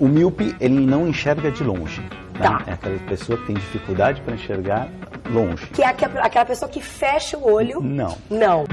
[0.00, 2.00] O míope, ele não enxerga de longe.
[2.38, 2.62] Tá.
[2.66, 4.88] É aquela pessoa que tem dificuldade para enxergar
[5.30, 5.66] longe.
[5.66, 7.82] Que é aquela pessoa que fecha o olho.
[7.82, 8.16] Não.
[8.30, 8.64] Não.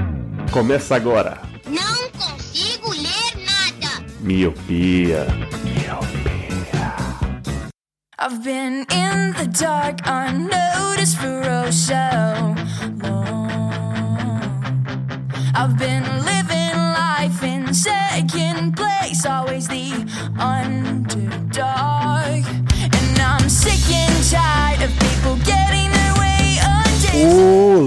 [0.50, 1.36] Começa agora.
[1.66, 4.06] Não consigo ler nada.
[4.20, 5.26] Miopia.
[8.20, 11.94] I've been in the dark, unnoticed for oh so
[13.04, 13.48] long.
[15.54, 16.07] I've been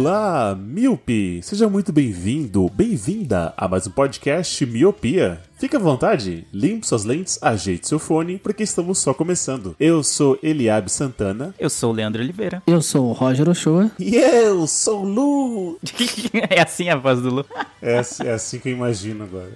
[0.02, 1.40] Olá, Miope!
[1.44, 5.40] Seja muito bem-vindo, bem-vinda a mais um podcast Miopia.
[5.60, 9.76] Fique à vontade, limpe suas lentes, ajeite seu fone, porque estamos só começando.
[9.80, 12.64] Eu sou Eliabe Santana Eu sou o Leandro Oliveira.
[12.66, 13.92] Eu sou o Roger Ochoa.
[14.00, 15.80] e eu sou o Lu!
[16.50, 17.46] é assim a voz do Lu.
[17.80, 19.52] É, assim- é assim que eu imagino agora.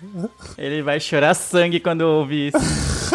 [0.60, 2.58] Ele vai chorar sangue quando ouvir isso.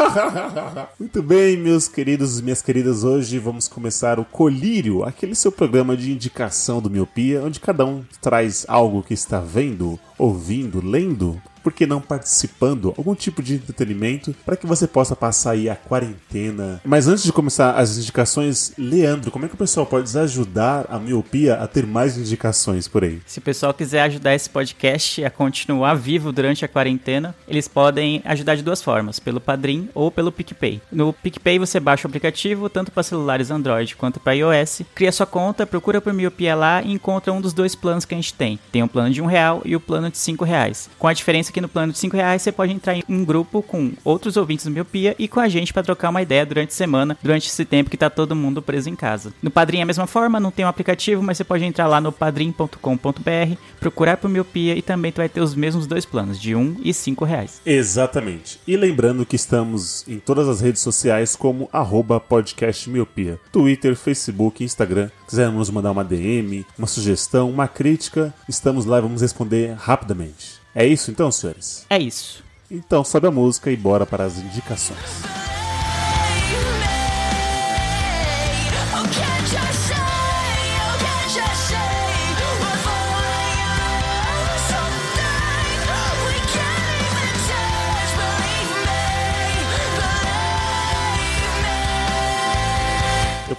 [0.98, 5.96] Muito bem, meus queridos e minhas queridas, hoje vamos começar o Colírio, aquele seu programa
[5.96, 11.72] de indicação do Miopia, onde cada um traz algo que está vendo, ouvindo, lendo, por
[11.72, 16.80] que não participando, algum tipo de entretenimento, para que você possa passar aí a quarentena.
[16.84, 20.98] Mas antes de começar as indicações, Leandro, como é que o pessoal pode ajudar a
[20.98, 23.20] Miopia a ter mais indicações por aí?
[23.26, 28.22] Se o pessoal quiser ajudar esse podcast a continuar vivo durante a quarentena, eles podem
[28.24, 30.80] ajudar de duas formas, pelo Padrim ou pelo PicPay.
[30.90, 35.26] No PicPay você baixa o aplicativo, tanto para celulares Android quanto para iOS, cria sua
[35.26, 38.58] conta, procura por Miopia lá e encontra um dos dois planos que a gente tem.
[38.72, 40.88] Tem o plano de um real e o plano de cinco reais.
[40.98, 43.62] Com a diferença que no plano de cinco reais você pode entrar em um grupo
[43.62, 46.74] com outros ouvintes do Miopia e com a gente para trocar uma ideia durante a
[46.74, 49.32] semana, durante esse tempo que tá todo mundo preso em casa.
[49.42, 52.00] No Padrim é a mesma forma, não tem um aplicativo, mas você pode entrar lá
[52.00, 56.54] no padrim.com.br, procurar por Miopia e também tu vai ter os mesmos dois planos, de
[56.54, 57.60] um e cinco reais.
[57.64, 58.60] Exatamente.
[58.66, 63.38] E lembrando que estamos em todas as redes sociais como arroba podcast miopia.
[63.52, 65.10] Twitter, Facebook, Instagram.
[65.26, 70.59] Quiser nos mandar uma DM, uma sugestão, uma crítica, estamos lá e vamos responder rapidamente.
[70.74, 71.84] É isso então, senhores?
[71.90, 72.44] É isso.
[72.70, 74.98] Então sobe a música e bora para as indicações.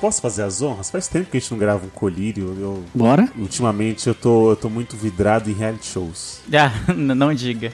[0.01, 0.89] Posso fazer as honras?
[0.89, 2.57] Faz tempo que a gente não grava um colírio.
[2.59, 3.29] Eu, Bora?
[3.37, 6.41] ultimamente eu tô, eu tô muito vidrado em reality shows.
[6.61, 7.71] Ah, não diga.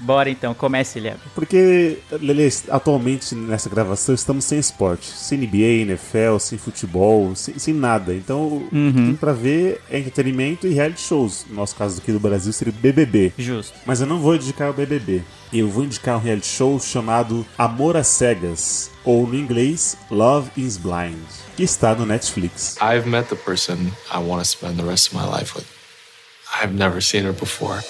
[0.00, 1.18] Bora então, comece, Liab.
[1.34, 5.06] Porque, Lele, atualmente nessa gravação estamos sem esporte.
[5.06, 8.14] Sem NBA, NFL, sem futebol, sem, sem nada.
[8.14, 11.46] Então, o que tem pra ver é entretenimento e reality shows.
[11.48, 13.32] No nosso caso aqui do Brasil seria o BBB.
[13.38, 13.78] Justo.
[13.86, 15.22] Mas eu não vou indicar o BBB.
[15.52, 20.76] Eu vou indicar um reality show chamado Amor às Cegas, ou no inglês Love is
[20.78, 21.18] Blind,
[21.56, 22.76] que está no Netflix.
[22.80, 25.66] I've met the person I want to spend the rest of my life with.
[26.62, 27.80] I've never seen her before.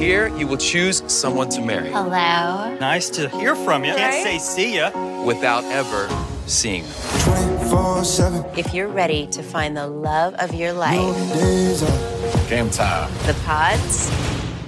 [0.00, 2.76] Here, you will choose someone to marry Hello.
[2.78, 3.94] Nice to hear from you.
[3.94, 4.90] Can't say see ya.
[5.24, 6.08] without ever
[6.46, 8.44] seeing them.
[8.56, 10.98] If you're ready to find the love of your life,
[12.48, 13.10] Game time.
[13.26, 14.10] the pods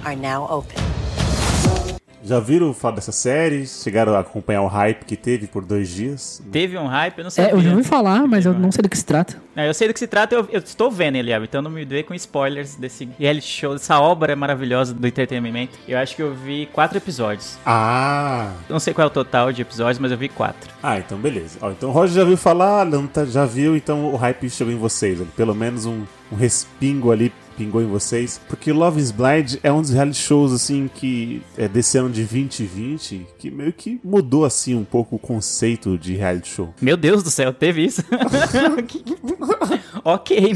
[0.05, 0.81] are now open.
[2.27, 3.65] Já viram falar dessa série?
[3.65, 6.41] Chegaram a acompanhar o hype que teve por dois dias?
[6.51, 7.45] Teve um hype, eu não sei.
[7.45, 9.41] É, eu já ouvi falar, mas eu não sei do que se trata.
[9.55, 12.03] eu sei do que se trata, eu, eu estou vendo, Eliab, então não me dê
[12.03, 15.79] com spoilers desse reality show, dessa obra maravilhosa do entretenimento.
[15.87, 17.57] Eu acho que eu vi quatro episódios.
[17.65, 18.51] Ah!
[18.67, 20.69] Não sei qual é o total de episódios, mas eu vi quatro.
[20.83, 21.57] Ah, então beleza.
[21.61, 24.73] Ó, então o Roger já viu falar, não tá- já viu, então o hype chegou
[24.73, 25.17] em vocês.
[25.33, 28.39] Pelo menos um, um respingo ali pingou em vocês.
[28.47, 32.23] Porque Love is Blind é um dos reality shows, assim, que é desse ano de
[32.23, 36.73] 2020, que meio que mudou, assim, um pouco o conceito de reality show.
[36.81, 38.03] Meu Deus do céu, teve isso?
[40.03, 40.53] ok.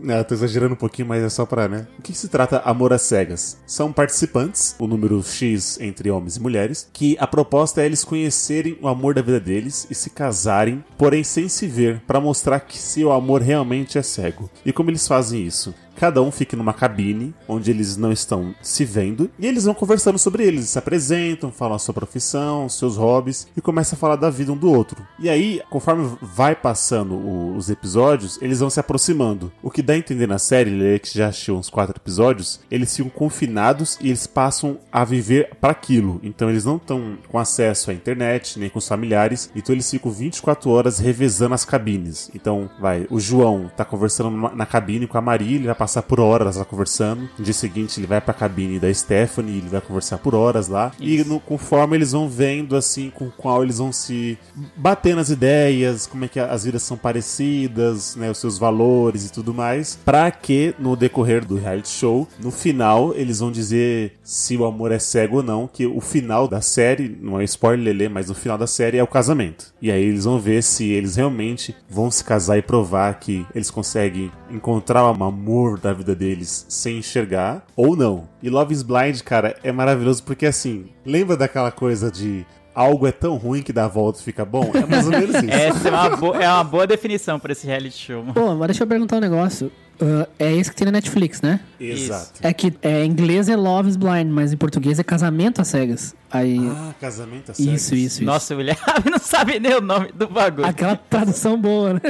[0.00, 1.86] Não, tô exagerando um pouquinho, mas é só pra, né?
[1.98, 3.58] O que se trata Amor às Cegas?
[3.66, 8.78] São participantes, o número X entre homens e mulheres, que a proposta é eles conhecerem
[8.80, 12.78] o amor da vida deles e se casarem, porém sem se ver, pra mostrar que
[12.78, 14.48] se o amor realmente é cego.
[14.64, 15.74] E como eles fazem isso?
[15.98, 20.18] Cada um fica numa cabine onde eles não estão se vendo e eles vão conversando
[20.18, 24.30] sobre eles, se apresentam, falam a sua profissão, seus hobbies e começam a falar da
[24.30, 25.04] vida um do outro.
[25.18, 29.50] E aí, conforme vai passando o- os episódios, eles vão se aproximando.
[29.62, 33.10] O que dá a entender na série, que já assistiu uns quatro episódios, eles ficam
[33.10, 36.20] confinados e eles passam a viver para aquilo.
[36.22, 40.10] Então eles não estão com acesso à internet, nem com os familiares, então eles ficam
[40.10, 42.30] 24 horas revezando as cabines.
[42.34, 46.66] Então, vai, o João tá conversando na cabine com a Marília, passar por horas lá
[46.66, 47.30] conversando.
[47.38, 50.68] No dia seguinte ele vai pra cabine da Stephanie e ele vai conversar por horas
[50.68, 50.92] lá.
[51.00, 54.38] E no, conforme eles vão vendo, assim, com qual eles vão se
[54.76, 59.32] bater nas ideias, como é que as vidas são parecidas, né, os seus valores e
[59.32, 64.56] tudo mais, pra que no decorrer do reality show, no final, eles vão dizer se
[64.58, 68.08] o amor é cego ou não, que o final da série, não é spoiler, Lelê,
[68.10, 69.72] mas o final da série é o casamento.
[69.80, 73.70] E aí eles vão ver se eles realmente vão se casar e provar que eles
[73.70, 78.28] conseguem encontrar o amor da vida deles sem enxergar ou não.
[78.42, 83.12] E Love is Blind, cara, é maravilhoso porque assim, lembra daquela coisa de algo é
[83.12, 84.70] tão ruim que dá a volta e fica bom?
[84.72, 85.46] É mais ou menos isso.
[85.50, 88.24] Essa é uma, boa, é uma boa definição pra esse reality show.
[88.32, 89.72] Pô, mas deixa eu perguntar um negócio.
[90.00, 91.58] Uh, é esse que tem na Netflix, né?
[91.80, 92.38] Exato.
[92.40, 95.66] É que é, em inglês é Love is Blind, mas em português é Casamento às
[95.66, 96.14] Cegas.
[96.30, 97.74] Aí, Ah, casamento a cegas.
[97.74, 98.24] isso, isso, isso.
[98.24, 98.76] Nossa, o William
[99.10, 100.66] não sabe nem o nome do bagulho.
[100.66, 102.00] Aquela tradução boa, né?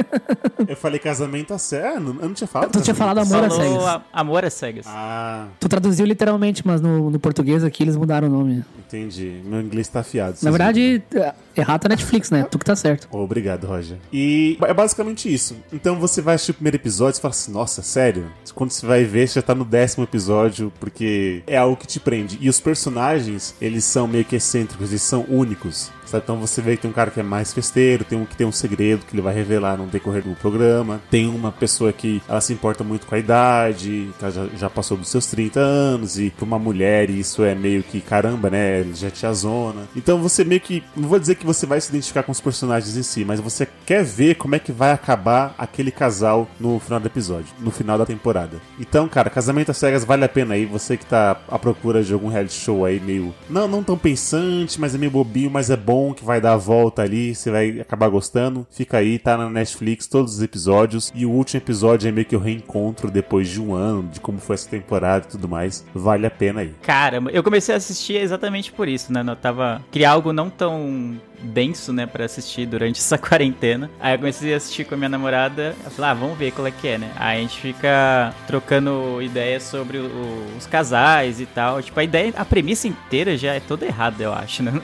[0.67, 1.95] Eu falei casamento a cegas.
[1.95, 2.71] Eu não tinha falado.
[2.71, 3.85] Tu tinha falado amor às Falou cegas.
[3.87, 4.85] a- Amor às cegas.
[4.87, 8.63] Ah, Tu traduziu literalmente, mas no, no português aqui eles mudaram o nome.
[8.77, 9.41] entendi.
[9.45, 10.37] Meu inglês tá afiado.
[10.41, 12.43] Na verdade, é, errado a Netflix, né?
[12.43, 13.07] Tu que tá certo.
[13.11, 13.97] Obrigado, Roger.
[14.11, 15.55] E é basicamente isso.
[15.71, 18.27] Então você vai assistir o primeiro episódio e fala assim: Nossa, sério?
[18.53, 21.99] Quando você vai ver, você já tá no décimo episódio, porque é algo que te
[21.99, 22.37] prende.
[22.41, 25.91] E os personagens, eles são meio que excêntricos, eles são únicos.
[26.09, 26.23] Sabe?
[26.23, 28.47] Então você vê que tem um cara que é mais festeiro, tem um que tem
[28.47, 31.01] um segredo que ele vai revelar no decorrer do programa.
[31.09, 34.69] Tem uma pessoa que ela se importa muito com a idade, que ela já, já
[34.69, 38.79] passou dos seus 30 anos, e pra uma mulher isso é meio que caramba, né?
[38.79, 39.87] Ele já te azona.
[39.95, 40.83] Então você meio que.
[40.95, 43.67] Não vou dizer que você vai se identificar com os personagens em si, mas você
[43.85, 47.97] quer ver como é que vai acabar aquele casal no final do episódio, no final
[47.97, 48.57] da temporada.
[48.79, 50.65] Então, cara, Casamento às Cegas vale a pena aí.
[50.65, 53.33] Você que tá à procura de algum reality show aí meio.
[53.49, 56.57] Não, não tão pensante, mas é meio bobinho, mas é bom, que vai dar a
[56.57, 58.65] volta ali, você vai acabar gostando.
[58.71, 61.11] Fica aí, tá na Netflix todos os episódios.
[61.15, 64.39] E o último episódio é meio que o reencontro depois de um ano, de como
[64.39, 65.85] foi essa temporada e tudo mais.
[65.93, 66.73] Vale a pena aí.
[66.81, 69.23] Caramba, eu comecei a assistir exatamente por isso, né?
[69.27, 69.81] Eu tava.
[69.91, 73.89] Queria algo não tão denso, né, pra assistir durante essa quarentena.
[73.99, 75.73] Aí eu comecei a assistir com a minha namorada.
[75.85, 77.11] Eu falei, ah, vamos ver qual é que é, né?
[77.15, 81.81] Aí a gente fica trocando ideias sobre o- os casais e tal.
[81.81, 84.73] Tipo, a ideia, a premissa inteira já é toda errada, eu acho, né?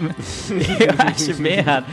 [1.06, 1.86] acho bem errado.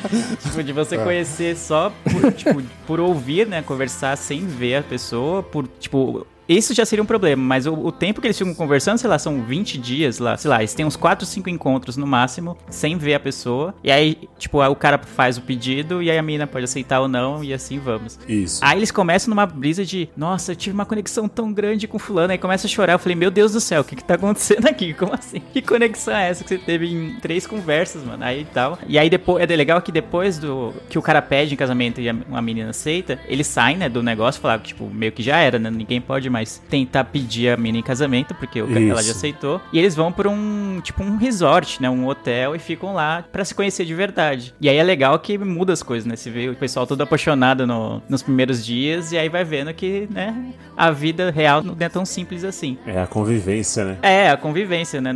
[0.42, 3.62] Tipo, de você conhecer só por, tipo, por ouvir, né?
[3.62, 6.26] Conversar sem ver a pessoa, por, tipo.
[6.48, 9.18] Isso já seria um problema, mas o, o tempo que eles ficam conversando, sei lá,
[9.18, 12.96] são 20 dias lá, sei lá, eles têm uns 4, 5 encontros no máximo, sem
[12.96, 13.74] ver a pessoa.
[13.82, 17.00] E aí, tipo, aí o cara faz o pedido e aí a mina pode aceitar
[17.00, 18.18] ou não, e assim vamos.
[18.28, 18.60] Isso.
[18.62, 22.32] Aí eles começam numa brisa de, nossa, eu tive uma conexão tão grande com fulano,
[22.32, 22.94] aí começa a chorar.
[22.94, 24.92] Eu falei, meu Deus do céu, o que que tá acontecendo aqui?
[24.94, 25.40] Como assim?
[25.52, 28.22] Que conexão é essa que você teve em três conversas, mano?
[28.24, 28.78] Aí e tal.
[28.86, 32.08] E aí depois, é legal que depois do que o cara pede em casamento e
[32.08, 35.58] a, menina aceita, ele sai, né, do negócio, falar que, tipo, meio que já era,
[35.58, 35.70] né?
[35.70, 39.60] Ninguém pode mais tentar pedir a menina em casamento, porque o, ela já aceitou.
[39.72, 41.88] E eles vão pra um, tipo, um resort, né?
[41.90, 44.54] Um hotel e ficam lá pra se conhecer de verdade.
[44.60, 46.16] E aí é legal que muda as coisas, né?
[46.16, 50.08] Você vê o pessoal todo apaixonado no- nos primeiros dias e aí vai vendo que,
[50.10, 50.52] né?
[50.76, 52.78] A vida real não é tão simples assim.
[52.86, 53.98] É a convivência, né?
[54.02, 55.12] É, a convivência, né?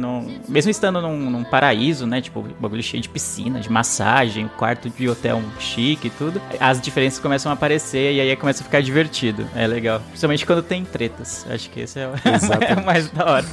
[0.48, 2.20] Mesmo estando num, num paraíso, né?
[2.20, 6.40] Tipo, bagulho cheio de piscina, de massagem, quarto de hotel chique e tudo.
[6.60, 9.46] As diferenças começam a aparecer e aí começa a ficar divertido.
[9.54, 10.00] É legal.
[10.08, 11.46] Principalmente quando tem tretas.
[11.48, 13.46] Acho que esse é o, é o mais da hora.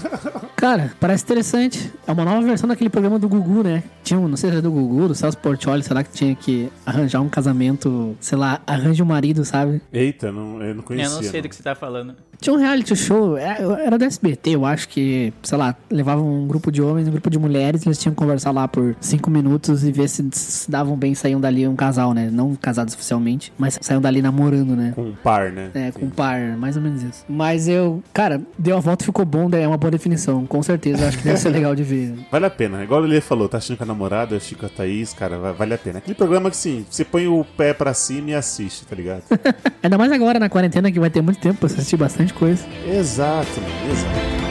[0.55, 1.91] Cara, parece interessante.
[2.07, 3.83] É uma nova versão daquele programa do Gugu, né?
[4.03, 6.69] Tinha um, não sei se era do Gugu, do Celso Portioli, será que tinha que
[6.85, 9.81] arranjar um casamento, sei lá, arranje um marido, sabe?
[9.91, 11.09] Eita, não, eu não conhecia.
[11.09, 11.41] Eu não sei não.
[11.41, 12.15] do que você tá falando.
[12.43, 16.45] Tinha um reality show, é, era do SBT, eu acho que, sei lá, levavam um
[16.45, 19.81] grupo de homens um grupo de mulheres, eles tinham que conversar lá por cinco minutos
[19.85, 22.29] e ver se se davam bem saíam dali um casal, né?
[22.29, 24.91] Não casados oficialmente, mas saíam dali namorando, né?
[24.93, 25.69] Com um par, né?
[25.73, 27.23] É, com par, mais ou menos isso.
[27.29, 30.45] Mas eu, cara, deu a volta e ficou bom, é uma boa definição.
[30.45, 32.13] Com certeza, acho que deve ser legal de ver.
[32.29, 32.83] Vale a pena.
[32.83, 35.37] Igual o Lelê falou, tá assistindo com a namorada, eu assisti com a Thaís, cara,
[35.37, 35.99] va- vale a pena.
[35.99, 39.23] Aquele programa que, sim, você põe o pé pra cima e assiste, tá ligado?
[39.81, 42.65] Ainda mais agora na quarentena que vai ter muito tempo pra assistir bastante coisa.
[42.87, 43.49] exato,
[43.89, 44.42] exato.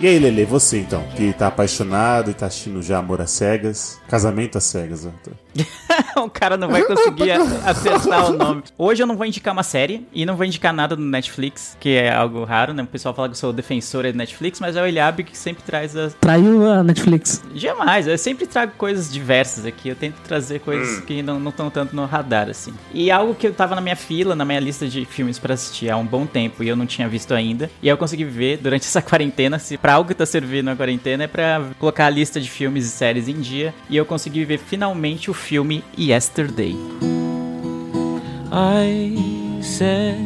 [0.00, 4.00] E aí, Lele, você então, que tá apaixonado e tá assistindo já Amor às Cegas,
[4.08, 5.10] Casamento às Cegas, ó.
[6.24, 8.62] o cara não vai conseguir a- acertar o nome.
[8.78, 11.90] Hoje eu não vou indicar uma série e não vou indicar nada do Netflix, que
[11.90, 12.82] é algo raro, né?
[12.82, 15.62] O pessoal fala que eu sou defensora do Netflix, mas é o Eliabe que sempre
[15.64, 16.14] traz as.
[16.14, 17.42] Traiu a Netflix.
[17.54, 19.90] Jamais, eu sempre trago coisas diversas aqui.
[19.90, 22.72] Eu tento trazer coisas que não estão tanto no radar, assim.
[22.94, 25.90] E algo que eu tava na minha fila, na minha lista de filmes pra assistir
[25.90, 27.68] há um bom tempo e eu não tinha visto ainda.
[27.82, 29.58] E aí eu consegui ver durante essa quarentena.
[29.58, 32.48] Se pra pra algo que tá servindo na quarentena é pra colocar a lista de
[32.48, 33.74] filmes e séries em dia.
[33.88, 36.76] E eu consegui ver finalmente o filme Yesterday.
[38.52, 40.16] I said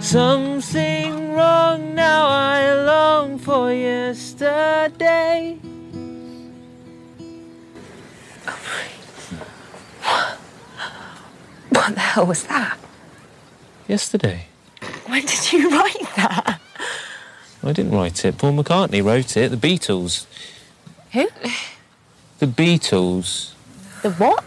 [0.00, 5.58] something wrong, now I long for yesterday.
[11.70, 12.78] What the hell was that?
[13.88, 14.46] Yesterday.
[15.06, 16.57] When did you write that?
[17.62, 18.38] I didn't write it.
[18.38, 19.50] Paul McCartney wrote it.
[19.50, 20.26] The Beatles.
[21.12, 21.28] Who?
[22.38, 23.52] The Beatles.
[24.02, 24.44] The what?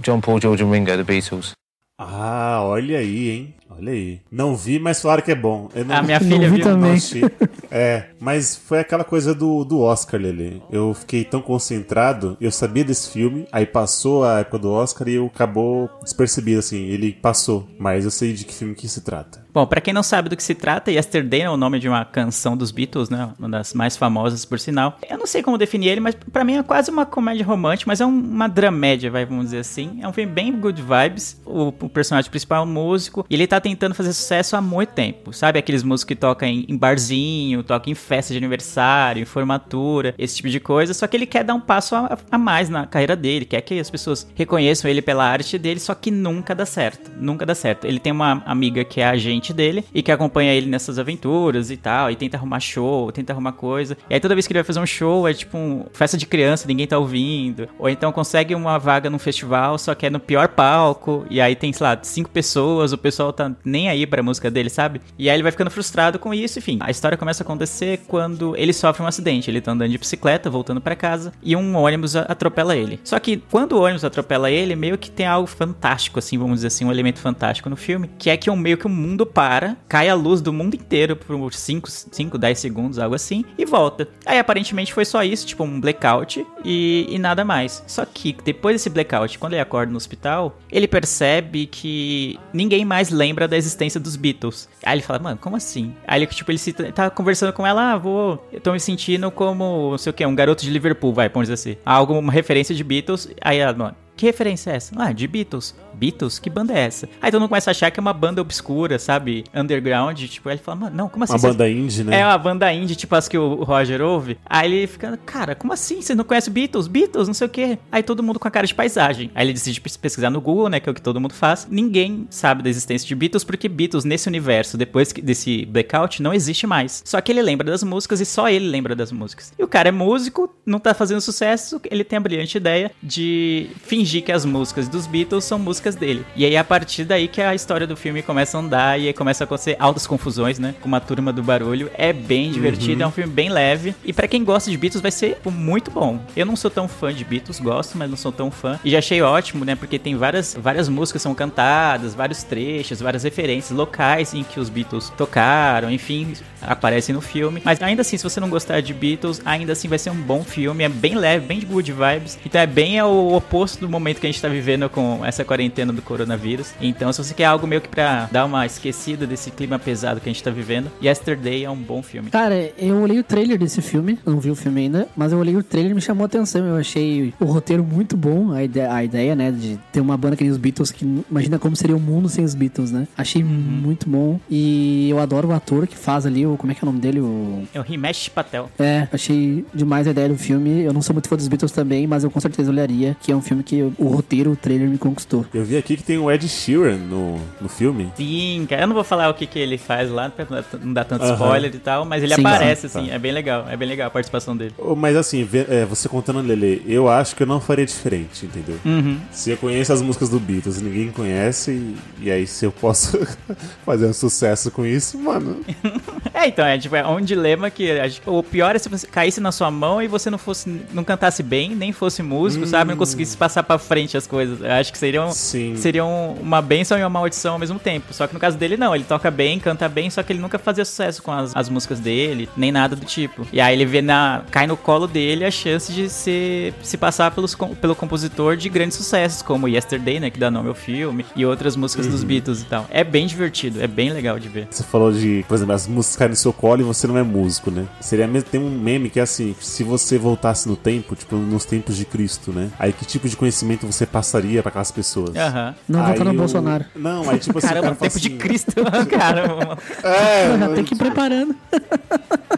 [0.00, 1.54] John Paul, George and Ringo, The Beatles.
[1.98, 3.54] Ah, olha aí, hein?
[3.78, 4.20] Olha aí.
[4.30, 5.68] Não vi, mas falaram que é bom.
[5.74, 6.64] Eu não, A minha filha vi viu.
[6.64, 6.92] também.
[7.20, 7.30] não.
[7.70, 10.62] É, mas foi aquela coisa do, do Oscar, Lele.
[10.70, 15.14] Eu fiquei tão concentrado, eu sabia desse filme, aí passou a época do Oscar e
[15.14, 17.66] eu acabou despercebido, assim, ele passou.
[17.78, 19.42] Mas eu sei de que filme que se trata.
[19.52, 22.04] Bom, pra quem não sabe do que se trata, Yesterday é o nome de uma
[22.04, 23.30] canção dos Beatles, né?
[23.38, 24.98] Uma das mais famosas, por sinal.
[25.08, 28.00] Eu não sei como definir ele, mas pra mim é quase uma comédia romântica, mas
[28.00, 30.00] é um- uma dramédia, vai, vamos dizer assim.
[30.02, 31.40] É um filme bem good vibes.
[31.46, 34.90] O, o personagem principal é um músico e ele tá tentando fazer sucesso há muito
[34.90, 35.32] tempo.
[35.32, 40.14] Sabe aqueles músicos que tocam em, em barzinho, tocam em festa de aniversário, em formatura,
[40.18, 40.92] esse tipo de coisa.
[40.92, 43.80] Só que ele quer dar um passo a, a mais na carreira dele, quer que
[43.80, 47.10] as pessoas reconheçam ele pela arte dele, só que nunca dá certo.
[47.18, 47.86] Nunca dá certo.
[47.86, 51.78] Ele tem uma amiga que é agente dele e que acompanha ele nessas aventuras e
[51.78, 53.96] tal, e tenta arrumar show, tenta arrumar coisa.
[54.10, 56.26] E aí toda vez que ele vai fazer um show é tipo um festa de
[56.26, 57.66] criança, ninguém tá ouvindo.
[57.78, 61.56] Ou então consegue uma vaga num festival, só que é no pior palco, e aí
[61.56, 65.00] tem, sei lá, cinco pessoas, o pessoal tá nem aí pra música dele, sabe?
[65.18, 66.78] E aí ele vai ficando frustrado com isso, enfim.
[66.80, 69.50] A história começa a acontecer quando ele sofre um acidente.
[69.50, 73.00] Ele tá andando de bicicleta, voltando pra casa, e um ônibus atropela ele.
[73.04, 76.68] Só que quando o ônibus atropela ele, meio que tem algo fantástico, assim, vamos dizer
[76.68, 79.76] assim, um elemento fantástico no filme, que é que um, meio que o mundo para,
[79.88, 84.08] cai a luz do mundo inteiro por 5, 5, 10 segundos, algo assim, e volta.
[84.24, 87.82] Aí aparentemente foi só isso, tipo um blackout e, e nada mais.
[87.86, 93.10] Só que depois desse blackout, quando ele acorda no hospital, ele percebe que ninguém mais
[93.10, 94.68] lembra da existência dos Beatles.
[94.82, 95.94] Aí ele fala, mano, como assim?
[96.06, 99.30] Aí ele, tipo, ele se, tá conversando com ela, ah, vou, eu tô me sentindo
[99.30, 101.80] como, não sei o que, um garoto de Liverpool, vai, vamos dizer assim.
[101.84, 103.28] Algo, uma referência de Beatles.
[103.40, 104.94] Aí ela, mano, que referência é essa?
[104.96, 105.74] Ah, de Beatles.
[105.94, 106.38] Beatles?
[106.38, 107.08] Que banda é essa?
[107.20, 109.44] Aí todo mundo começa a achar que é uma banda obscura, sabe?
[109.54, 110.18] Underground.
[110.24, 111.32] Tipo, aí ele fala, mano, não, como assim?
[111.34, 112.20] Uma banda indie, né?
[112.20, 114.38] É uma banda indie, tipo as que o Roger ouve.
[114.44, 116.00] Aí ele fica, cara, como assim?
[116.00, 116.86] Você não conhece Beatles?
[116.86, 117.78] Beatles, não sei o quê.
[117.90, 119.30] Aí todo mundo com a cara de paisagem.
[119.34, 120.80] Aí ele decide pes- pesquisar no Google, né?
[120.80, 121.66] Que é o que todo mundo faz.
[121.70, 126.66] Ninguém sabe da existência de Beatles, porque Beatles, nesse universo, depois desse blackout, não existe
[126.66, 127.02] mais.
[127.04, 129.52] Só que ele lembra das músicas e só ele lembra das músicas.
[129.58, 133.68] E o cara é músico, não tá fazendo sucesso, ele tem a brilhante ideia de
[133.82, 136.24] fingir que as músicas dos Beatles são músicas dele.
[136.36, 139.12] E aí, a partir daí que a história do filme começa a andar e aí
[139.12, 140.74] começa a acontecer altas confusões, né?
[140.80, 141.90] Com uma turma do barulho.
[141.94, 143.94] É bem divertido, é um filme bem leve.
[144.04, 146.20] E pra quem gosta de Beatles, vai ser tipo, muito bom.
[146.36, 148.78] Eu não sou tão fã de Beatles, gosto, mas não sou tão fã.
[148.84, 149.74] E já achei ótimo, né?
[149.74, 154.68] Porque tem várias, várias músicas são cantadas, vários trechos, várias referências locais em que os
[154.68, 157.60] Beatles tocaram, enfim, aparecem no filme.
[157.64, 160.44] Mas ainda assim, se você não gostar de Beatles, ainda assim vai ser um bom
[160.44, 160.84] filme.
[160.84, 162.38] É bem leve, bem de good vibes.
[162.44, 165.73] Então é bem o oposto do momento que a gente tá vivendo com essa quarentena
[165.74, 166.72] do coronavírus.
[166.80, 170.28] Então, se você quer algo meio que pra dar uma esquecida desse clima pesado que
[170.28, 172.30] a gente tá vivendo, Yesterday é um bom filme.
[172.30, 175.56] Cara, eu olhei o trailer desse filme, não vi o filme ainda, mas eu olhei
[175.56, 176.64] o trailer e me chamou a atenção.
[176.64, 180.36] Eu achei o roteiro muito bom, a ideia, a ideia, né, de ter uma banda
[180.36, 183.06] que nem os Beatles, que imagina como seria o mundo sem os Beatles, né?
[183.16, 186.84] Achei muito bom e eu adoro o ator que faz ali, o, como é que
[186.84, 187.20] é o nome dele?
[187.20, 187.62] O...
[187.74, 188.70] É o Himesh Patel.
[188.78, 190.82] É, achei demais a ideia do filme.
[190.82, 193.36] Eu não sou muito fã dos Beatles também, mas eu com certeza olharia, que é
[193.36, 195.46] um filme que o roteiro, o trailer me conquistou.
[195.52, 198.12] Eu vi aqui que tem o Ed Sheeran no, no filme.
[198.16, 200.46] Sim, cara, eu não vou falar o que, que ele faz lá, pra
[200.80, 203.14] não dar tanto spoiler e tal, mas ele Sim, aparece, tá, assim, tá.
[203.14, 204.74] é bem legal, é bem legal a participação dele.
[204.96, 208.78] Mas assim, é, você contando Lele, eu acho que eu não faria diferente, entendeu?
[208.84, 209.18] Uhum.
[209.30, 212.72] Se eu conheço as músicas do Beatles e ninguém conhece, e, e aí se eu
[212.72, 213.18] posso
[213.84, 215.60] fazer um sucesso com isso, mano.
[216.44, 219.40] É, então, é tipo, é um dilema que acho o pior é se você caísse
[219.40, 222.90] na sua mão e você não fosse, não cantasse bem, nem fosse músico, sabe?
[222.90, 224.60] Não conseguisse passar pra frente as coisas.
[224.60, 225.74] Eu acho que seriam, Sim.
[225.76, 228.12] seriam uma benção e uma maldição ao mesmo tempo.
[228.12, 230.58] Só que no caso dele, não, ele toca bem, canta bem, só que ele nunca
[230.58, 233.46] fazia sucesso com as, as músicas dele, nem nada do tipo.
[233.50, 234.42] E aí ele vê na.
[234.50, 238.98] cai no colo dele a chance de ser, se passar pelos, pelo compositor de grandes
[238.98, 240.30] sucessos, como Yesterday, né?
[240.30, 242.86] Que dá nome ao filme, e outras músicas dos Beatles e tal.
[242.90, 244.68] É bem divertido, é bem legal de ver.
[244.70, 247.70] Você falou de, por exemplo, as músicas no seu colo e você não é músico,
[247.70, 247.86] né?
[248.00, 251.64] Seria mesmo, tem um meme que é assim, se você voltasse no tempo, tipo, nos
[251.64, 252.70] tempos de Cristo, né?
[252.78, 255.34] Aí que tipo de conhecimento você passaria pra aquelas pessoas?
[255.36, 255.74] Aham.
[255.88, 256.84] Não Aí votar no o- Bolsonaro.
[256.94, 258.72] Não, aí tipo assim, o Caramba, cara tempo de assim, Cristo,
[259.10, 259.78] caramba.
[260.04, 261.54] É, Tem que ir preparando.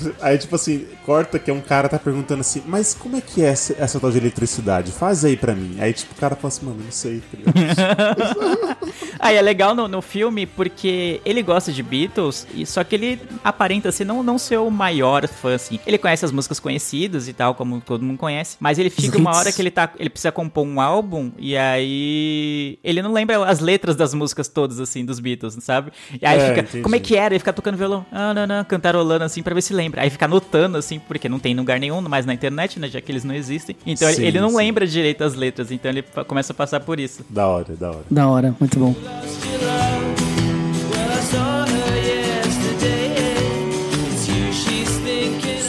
[0.20, 3.42] Aí, tipo assim, corta que é um cara tá perguntando assim, mas como é que
[3.42, 4.92] é essa, essa tal de eletricidade?
[4.92, 5.76] Faz aí pra mim.
[5.80, 7.20] Aí, tipo, o cara fala assim, mano, não sei.
[7.20, 8.16] tá?
[9.18, 13.90] Aí é legal no, no filme porque ele gosta de Beatles, só que ele aparenta
[13.90, 15.78] assim, não, não ser o maior fã, assim.
[15.86, 19.36] Ele conhece as músicas conhecidas e tal, como todo mundo conhece, mas ele fica uma
[19.36, 19.90] hora que ele tá.
[19.98, 22.78] Ele precisa compor um álbum, e aí.
[22.82, 25.92] Ele não lembra as letras das músicas todas, assim, dos Beatles, sabe?
[26.20, 26.60] E aí É, fica.
[26.60, 26.82] entendi.
[26.82, 27.34] Como é que era?
[27.34, 29.89] Ele fica tocando violão, ah, não, não, cantarolando assim pra ver se lembra.
[29.96, 32.88] Aí fica anotando, assim, porque não tem em lugar nenhum, mais na internet, né?
[32.88, 33.76] Já que eles não existem.
[33.86, 34.56] Então ele- Sim, ele não sim.
[34.56, 37.24] lembra direito as letras, então ele começa a passar por isso.
[37.28, 38.04] Da hora, da hora.
[38.10, 38.94] Da hora, muito bom.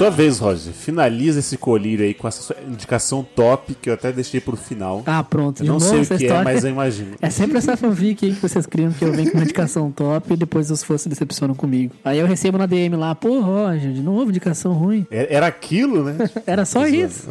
[0.02, 0.74] Sua vez, Roger.
[0.74, 5.04] Finaliza esse colírio aí com essa sua indicação top que eu até deixei pro final.
[5.06, 5.62] Ah, pronto.
[5.62, 6.44] Eu não sei o que é, história.
[6.44, 7.12] mas eu imagino.
[7.22, 10.34] É sempre essa fanfic aí que vocês criam que eu venho com uma indicação top
[10.34, 11.94] e depois os fãs se decepcionam comigo.
[12.04, 15.06] Aí eu recebo na DM lá, pô, Roger, de novo indicação ruim.
[15.12, 16.18] É- Era aquilo, né?
[16.48, 17.28] Era só isso.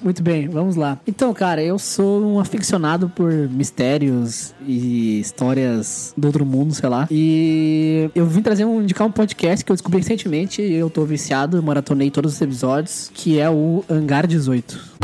[0.00, 0.98] Muito bem, vamos lá.
[1.06, 7.06] Então, cara, eu sou um aficionado por mistérios e histórias do outro mundo, sei lá.
[7.10, 11.04] E eu vim trazer um indicar um podcast que eu descobri recentemente e eu tô
[11.04, 14.94] viciado, eu maratonei todos os episódios, que é o Hangar 18.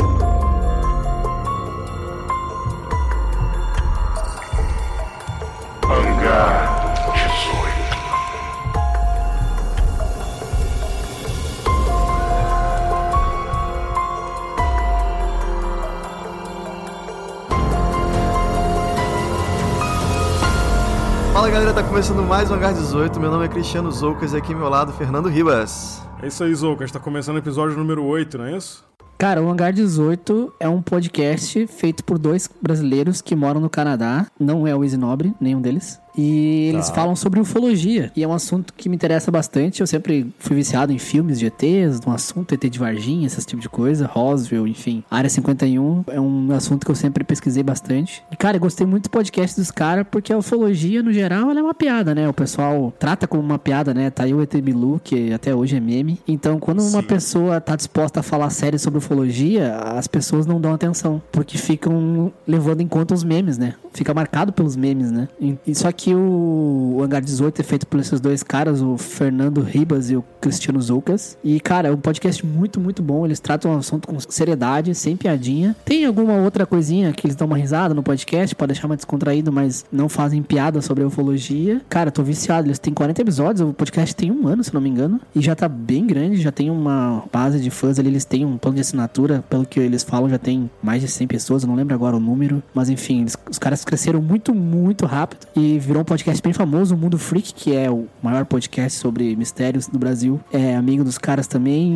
[21.33, 23.19] Fala galera, tá começando mais um Hangar 18.
[23.19, 26.01] Meu nome é Cristiano Zoucas e aqui ao meu lado, Fernando Ribas.
[26.21, 26.91] É isso aí, Zoucas.
[26.91, 28.85] Tá começando o episódio número 8, não é isso?
[29.17, 34.27] Cara, o Hangar 18 é um podcast feito por dois brasileiros que moram no Canadá.
[34.39, 34.97] Não é o Easy
[35.39, 35.99] nenhum deles.
[36.17, 36.95] E eles Tá.
[36.95, 38.11] falam sobre ufologia.
[38.15, 39.81] E é um assunto que me interessa bastante.
[39.81, 43.61] Eu sempre fui viciado em filmes de ETs, no assunto ET de Varginha, esse tipo
[43.61, 44.07] de coisa.
[44.07, 45.03] Roswell, enfim.
[45.09, 48.23] Área 51 é um assunto que eu sempre pesquisei bastante.
[48.31, 51.59] E, cara, eu gostei muito do podcast dos caras, porque a ufologia, no geral, ela
[51.59, 52.27] é uma piada, né?
[52.27, 54.09] O pessoal trata como uma piada, né?
[54.09, 56.19] Tá aí o ET Bilu, que até hoje é meme.
[56.27, 60.73] Então, quando uma pessoa tá disposta a falar sério sobre ufologia, as pessoas não dão
[60.73, 63.75] atenção, porque ficam levando em conta os memes, né?
[63.93, 65.27] Fica marcado pelos memes, né?
[65.67, 69.61] E só que o, o Hangar 18 é feito por esses dois caras, o Fernando
[69.61, 71.37] Ribas e o Cristiano Zoucas.
[71.43, 73.25] E, cara, é um podcast muito, muito bom.
[73.25, 75.75] Eles tratam o assunto com seriedade, sem piadinha.
[75.85, 79.51] Tem alguma outra coisinha que eles dão uma risada no podcast pra deixar mais descontraído,
[79.51, 81.81] mas não fazem piada sobre a ufologia.
[81.89, 82.67] Cara, tô viciado.
[82.67, 85.19] Eles têm 40 episódios, o podcast tem um ano, se não me engano.
[85.35, 88.07] E já tá bem grande, já tem uma base de fãs ali.
[88.09, 91.27] Eles têm um plano de assinatura, pelo que eles falam, já tem mais de 100
[91.27, 91.63] pessoas.
[91.63, 92.63] Eu não lembro agora o número.
[92.73, 95.47] Mas enfim, eles- os caras cresceram muito, muito rápido.
[95.55, 99.35] E virou um podcast bem famoso, o Mundo Freak, que é o maior podcast sobre
[99.35, 100.39] mistérios do Brasil.
[100.49, 101.91] É amigo dos caras também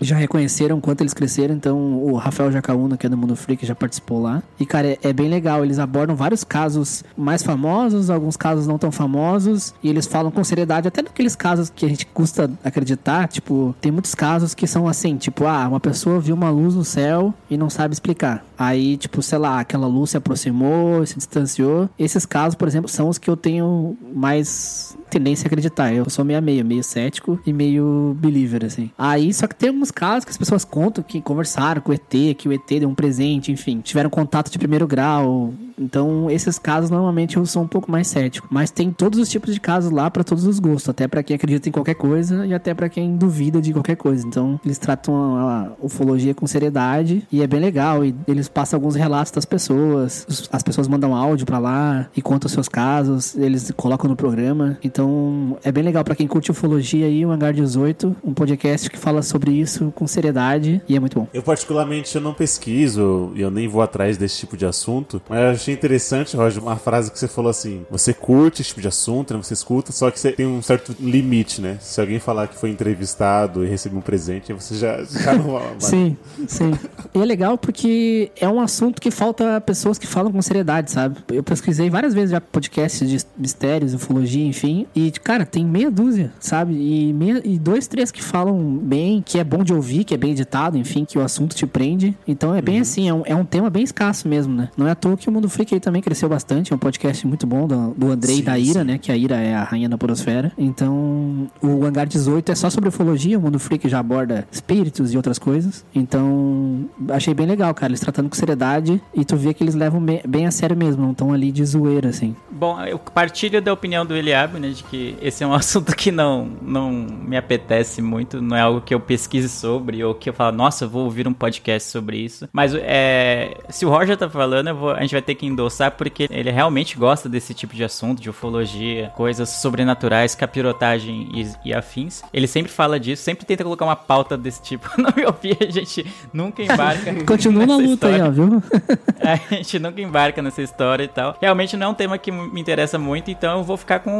[0.00, 1.54] e já reconheceram quanto eles cresceram.
[1.54, 4.42] Então, o Rafael Jacaúna, que é do Mundo Freak, já participou lá.
[4.58, 5.64] E, cara, é, é bem legal.
[5.64, 9.72] Eles abordam vários casos mais famosos, alguns casos não tão famosos.
[9.84, 13.28] E eles falam com seriedade, até naqueles casos que a gente custa acreditar.
[13.28, 16.84] Tipo, tem muitos casos que são assim, tipo, ah, uma pessoa viu uma luz no
[16.84, 18.44] céu e não sabe explicar.
[18.58, 21.88] Aí, tipo, sei lá, aquela luz se aproximou, se distanciou.
[21.96, 25.92] Esses casos, por exemplo, são os que eu tenho mais tendência a acreditar.
[25.92, 28.90] Eu sou meio meio, meio cético e meio believer, assim.
[28.96, 32.36] Aí, só que tem alguns casos que as pessoas contam que conversaram com o ET,
[32.36, 35.52] que o ET deu um presente, enfim, tiveram contato de primeiro grau.
[35.78, 38.48] Então, esses casos normalmente eu sou um pouco mais cético.
[38.50, 41.36] Mas tem todos os tipos de casos lá pra todos os gostos, até pra quem
[41.36, 44.26] acredita em qualquer coisa e até pra quem duvida de qualquer coisa.
[44.26, 48.04] Então, eles tratam a, a ufologia com seriedade e é bem legal.
[48.04, 52.48] E eles passam alguns relatos das pessoas, as pessoas mandam áudio pra lá e contam
[52.48, 54.78] seus casos, eles colocam no programa.
[54.82, 58.98] Então, é bem legal pra quem curte ufologia aí, o Hangar 18, um podcast que
[58.98, 61.28] fala sobre isso com seriedade e é muito bom.
[61.32, 65.67] Eu particularmente eu não pesquiso e eu nem vou atrás desse tipo de assunto, mas
[65.68, 69.34] achei interessante, Roger, uma frase que você falou assim: você curte esse tipo de assunto,
[69.34, 69.42] né?
[69.42, 71.78] Você escuta, só que você tem um certo limite, né?
[71.80, 75.58] Se alguém falar que foi entrevistado e recebeu um presente, você já, já não.
[75.78, 76.72] Sim, sim.
[77.14, 81.18] E é legal porque é um assunto que falta pessoas que falam com seriedade, sabe?
[81.30, 84.86] Eu pesquisei várias vezes já podcasts de mistérios, ufologia, enfim.
[84.94, 86.74] E, cara, tem meia dúzia, sabe?
[86.74, 90.16] E, meia, e dois, três que falam bem, que é bom de ouvir, que é
[90.16, 92.16] bem editado, enfim, que o assunto te prende.
[92.26, 94.68] Então é bem assim, é um, é um tema bem escasso mesmo, né?
[94.76, 97.26] Não é à toa que o Mundo Freak aí também cresceu bastante, é um podcast
[97.26, 98.86] muito bom do, do Andrei e Sim, da Ira, sim.
[98.86, 98.96] né?
[98.98, 100.52] Que a Ira é a rainha da porosfera.
[100.56, 105.16] Então, o Hangar 18 é só sobre ufologia, o Mundo Freak já aborda espíritos e
[105.16, 105.84] outras coisas.
[105.92, 110.00] Então, achei bem legal, cara, eles tratando com seriedade e tu vê que eles levam
[110.26, 112.36] bem a sério mesmo, não estão ali de zoeira, assim.
[112.50, 116.12] Bom, eu partilho da opinião do Eliab, né, de que esse é um assunto que
[116.12, 120.32] não, não me apetece muito, não é algo que eu pesquise sobre, ou que eu
[120.34, 122.48] falo, nossa, eu vou ouvir um podcast sobre isso.
[122.52, 126.28] Mas é, se o Roger tá falando, vou- a gente vai ter que endossar, porque
[126.30, 132.22] ele realmente gosta desse tipo de assunto, de ufologia, coisas sobrenaturais, capirotagem e, e afins.
[132.32, 134.88] Ele sempre fala disso, sempre tenta colocar uma pauta desse tipo.
[135.00, 137.14] Na miopia, a gente nunca embarca.
[137.24, 138.24] Continua na luta aí, história.
[138.26, 138.62] ó, viu?
[139.20, 141.36] A gente nunca embarca nessa história e tal.
[141.40, 144.10] Realmente não é um tema que me interessa muito, então eu vou ficar com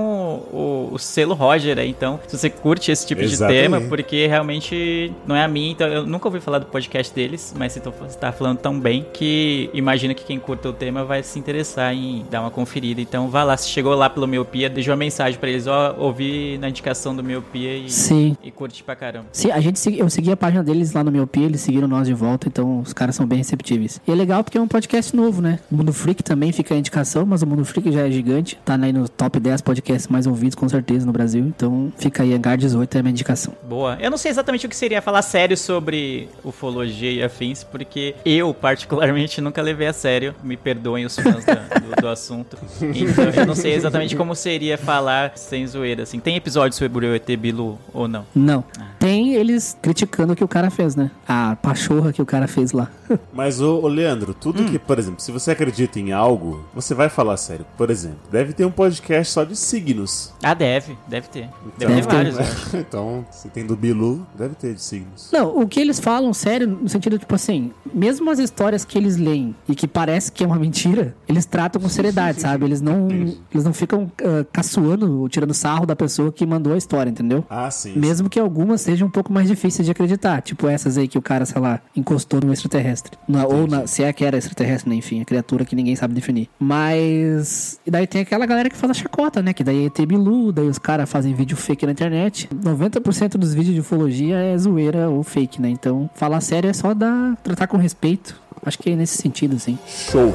[0.52, 1.88] o, o- o selo Roger aí.
[1.88, 3.56] Então, se você curte esse tipo Exatamente.
[3.56, 7.14] de tema, porque realmente não é a minha, então eu nunca ouvi falar do podcast
[7.14, 7.80] deles, mas você
[8.18, 12.24] tá falando tão bem que imagino que quem curta o tema vai se interessar em
[12.30, 13.00] dar uma conferida.
[13.00, 16.58] Então, vá lá, se chegou lá pelo Miopia, deixa uma mensagem pra eles, ó, ouvi
[16.58, 18.36] na indicação do Miopia e, Sim.
[18.42, 19.26] e curte pra caramba.
[19.32, 22.14] Sim, a gente eu segui a página deles lá no Miopia, eles seguiram nós de
[22.14, 24.00] volta, então os caras são bem receptíveis.
[24.06, 25.58] E é legal porque é um podcast novo, né?
[25.70, 28.78] O Mundo Freak também fica a indicação, mas o Mundo Freak já é gigante, tá
[28.80, 32.56] aí no top 10 podcasts mais ouvidos com certeza no Brasil, então fica aí Hangar
[32.56, 33.54] 18 é a minha indicação.
[33.68, 33.96] Boa.
[34.00, 38.52] Eu não sei exatamente o que seria falar sério sobre ufologia e afins, porque eu,
[38.54, 40.34] particularmente, nunca levei a sério.
[40.42, 40.56] Me
[41.06, 42.56] os fãs da- do, do assunto.
[42.80, 46.18] Então, eu não sei exatamente como seria falar sem zoeira, assim.
[46.20, 48.24] Tem episódio sobre o ET Bilu ou não?
[48.34, 48.64] Não.
[48.98, 51.10] Tem eles criticando o que o cara fez, né?
[51.26, 52.90] A pachorra que o cara fez lá.
[53.32, 54.66] Mas, ô, ô, Leandro, tudo Hum.
[54.66, 57.64] que, por exemplo, se você acredita em algo, você vai falar sério.
[57.76, 60.32] Por exemplo, deve ter um podcast só de signos.
[60.42, 60.96] Ah, deve.
[61.06, 61.48] Deve ter.
[61.76, 62.76] Então, Deve ter vários, eu acho.
[62.76, 65.30] então, se tem do Bilu, deve ter de signos.
[65.32, 69.16] Não, o que eles falam sério, no sentido, tipo assim, mesmo as histórias que eles
[69.16, 70.87] leem e que parece que é uma mentira,
[71.28, 72.64] eles tratam com seriedade, sabe?
[72.64, 76.76] Eles não, eles não ficam ah, caçoando ou tirando sarro da pessoa que mandou a
[76.76, 77.44] história, entendeu?
[77.48, 77.92] Ah, sim.
[77.96, 81.22] Mesmo que algumas sejam um pouco mais difíceis de acreditar, tipo essas aí que o
[81.22, 83.12] cara, sei lá, encostou no extraterrestre.
[83.28, 84.96] Na- ou na, se é que era extraterrestre, né?
[84.96, 86.48] Enfim, a criatura que ninguém sabe definir.
[86.58, 87.80] Mas.
[87.86, 89.52] E daí tem aquela galera que faz a chacota, né?
[89.52, 92.48] Que daí é Bilu, daí os caras fazem vídeo fake na internet.
[92.54, 95.68] 90% dos vídeos de ufologia é zoeira ou fake, né?
[95.68, 98.40] Então, falar sério é só dar, tratar com respeito.
[98.64, 99.78] Acho que é nesse sentido, assim.
[99.86, 100.32] Show.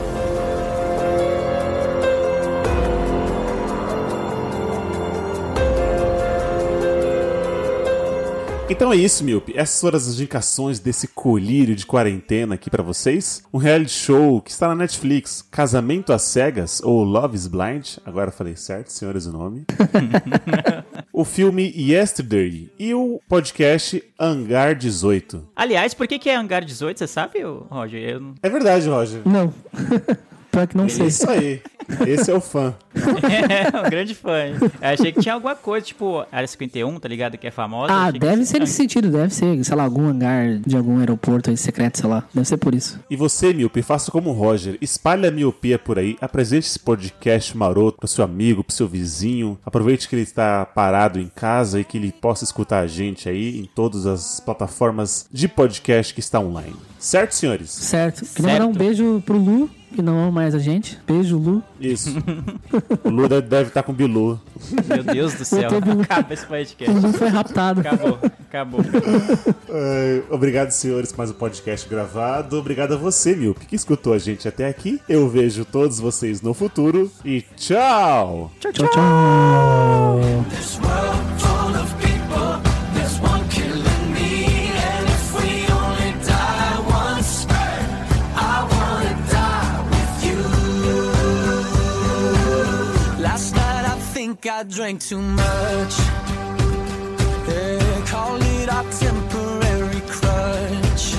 [8.73, 9.53] Então é isso, Miope.
[9.55, 13.43] Essas foram as indicações desse colírio de quarentena aqui pra vocês.
[13.53, 17.97] Um reality show que está na Netflix, Casamento às Cegas ou Love is Blind.
[18.03, 19.63] Agora eu falei certo, senhores, o nome.
[21.13, 25.49] o filme Yesterday e o podcast Hangar 18.
[25.55, 28.01] Aliás, por que, que é Hangar 18, você sabe, Roger?
[28.01, 28.33] Eu.
[28.41, 29.21] É verdade, Roger.
[29.23, 29.53] Não.
[30.53, 31.07] Pior que não sei.
[31.07, 31.61] Isso aí.
[32.07, 32.75] Esse é o fã.
[32.93, 34.45] é, um grande fã.
[34.45, 34.53] hein?
[34.61, 37.39] Eu achei que tinha alguma coisa, tipo, Área 51, tá ligado?
[37.39, 37.91] Que é famosa.
[37.91, 41.57] Ah, deve ser nesse sentido, deve ser, sei lá, algum hangar de algum aeroporto aí
[41.57, 42.23] secreto, sei lá.
[42.31, 42.99] Deve ser por isso.
[43.09, 44.77] E você, Miope, faça como o Roger.
[44.79, 46.15] Espalhe a miopia por aí.
[46.21, 49.57] Apresente esse podcast maroto pro seu amigo, pro seu vizinho.
[49.65, 53.59] Aproveite que ele está parado em casa e que ele possa escutar a gente aí
[53.59, 56.75] em todas as plataformas de podcast que está online.
[56.99, 57.71] Certo, senhores?
[57.71, 58.23] Certo.
[58.35, 60.99] Queria mandar um beijo pro Lu, que não ama mais a gente.
[61.07, 61.63] Beijo, Lu.
[61.79, 62.09] Isso.
[63.03, 64.39] o Lu deve- estar com o Bilu.
[64.87, 65.69] Meu Deus do céu.
[66.03, 66.93] Acaba esse podcast.
[66.97, 67.79] O Lu foi raptado.
[67.81, 68.81] Acabou, acabou.
[69.69, 72.57] Ai, obrigado, senhores, por mais um podcast gravado.
[72.57, 74.99] Obrigado a você, Miope, que escutou a gente até aqui.
[75.07, 78.51] Eu vejo todos vocês no futuro e tchau!
[78.59, 78.89] Tchau, tchau.
[80.49, 81.42] This world
[94.45, 95.95] like I drank too much.
[97.47, 101.15] They call it a temporary crutch.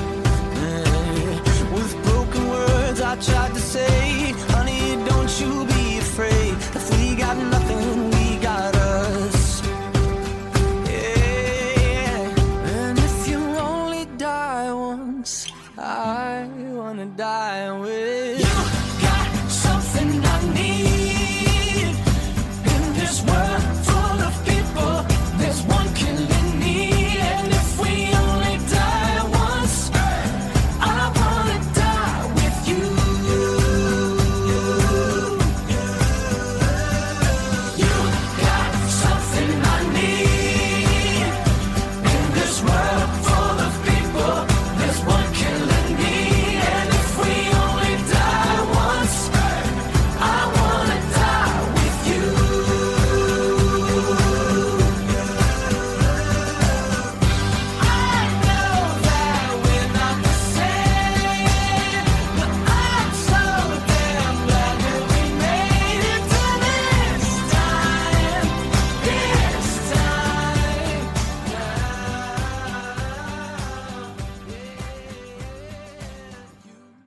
[1.73, 4.54] With broken words, I tried to say.